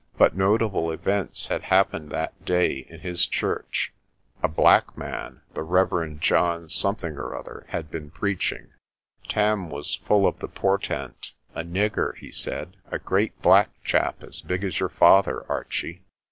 But 0.17 0.35
notable 0.35 0.91
events 0.91 1.45
had 1.45 1.61
happened 1.61 2.09
that 2.09 2.43
day 2.43 2.87
in 2.89 3.01
his 3.01 3.27
church. 3.27 3.93
A 4.41 4.47
black 4.47 4.97
man, 4.97 5.41
the 5.53 5.61
Rev. 5.61 6.19
John 6.19 6.69
Something 6.69 7.17
or 7.17 7.35
other, 7.37 7.67
14 7.69 7.69
PRESTER 7.69 7.71
JOHN 7.71 7.71
had 7.73 7.91
been 7.91 8.09
preaching. 8.09 8.67
Tarn 9.29 9.69
was 9.69 9.97
full 9.97 10.25
of 10.25 10.39
the 10.39 10.47
portent. 10.47 11.33
"A 11.53 11.61
nigger," 11.63 12.15
he 12.17 12.31
said, 12.31 12.77
"a 12.91 12.97
great 12.97 13.39
black 13.43 13.69
chap 13.83 14.23
as 14.23 14.41
big 14.41 14.63
as 14.63 14.79
your 14.79 14.89
father, 14.89 15.45
Archie." 15.47 16.01